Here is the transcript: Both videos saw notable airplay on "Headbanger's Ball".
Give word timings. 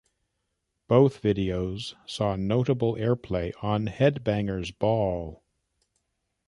Both 0.87 1.21
videos 1.21 1.93
saw 2.07 2.35
notable 2.35 2.95
airplay 2.95 3.53
on 3.63 3.85
"Headbanger's 3.85 4.71
Ball". 4.71 5.43